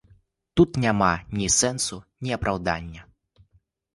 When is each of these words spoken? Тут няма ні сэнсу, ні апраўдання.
Тут 0.59 0.69
няма 0.85 1.09
ні 1.41 1.49
сэнсу, 1.57 1.99
ні 2.27 2.31
апраўдання. 2.37 3.01